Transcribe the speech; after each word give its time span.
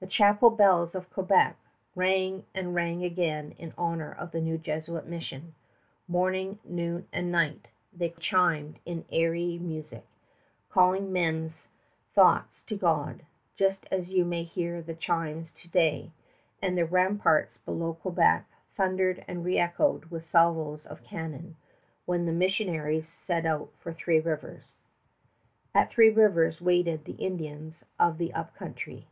The 0.00 0.06
chapel 0.06 0.50
bells 0.50 0.94
of 0.94 1.08
Quebec 1.10 1.56
rang 1.94 2.44
and 2.54 2.74
rang 2.74 3.02
again 3.04 3.52
in 3.56 3.72
honor 3.78 4.12
of 4.12 4.30
the 4.30 4.40
new 4.42 4.58
Jesuit 4.58 5.06
mission 5.06 5.54
morning, 6.06 6.58
noon, 6.62 7.08
and 7.10 7.32
night 7.32 7.68
they 7.90 8.10
chimed 8.18 8.80
in 8.84 9.06
airy 9.10 9.58
music, 9.58 10.04
calling 10.68 11.10
men's 11.10 11.68
thoughts 12.14 12.62
to 12.64 12.76
God, 12.76 13.22
just 13.56 13.86
as 13.90 14.10
you 14.12 14.26
may 14.26 14.42
hear 14.42 14.82
the 14.82 14.92
chimes 14.92 15.50
to 15.52 15.70
day; 15.70 16.10
and 16.60 16.76
the 16.76 16.84
ramparts 16.84 17.56
below 17.56 17.94
Quebec 17.94 18.44
thundered 18.76 19.24
and 19.26 19.42
reëchoed 19.42 20.10
with 20.10 20.26
salvos 20.26 20.84
of 20.84 21.02
cannon 21.02 21.56
when 22.04 22.26
the 22.26 22.32
missionaries 22.32 23.08
set 23.08 23.46
out 23.46 23.70
for 23.78 23.90
Three 23.94 24.20
Rivers. 24.20 24.82
At 25.74 25.88
Three 25.90 26.10
Rivers 26.10 26.60
waited 26.60 27.06
the 27.06 27.12
Indians 27.12 27.86
of 27.98 28.18
the 28.18 28.34
Up 28.34 28.54
Country. 28.54 29.06